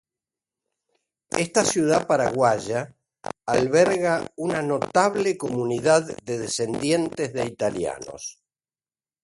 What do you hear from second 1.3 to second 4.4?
Esta ciudad paraguaya alberga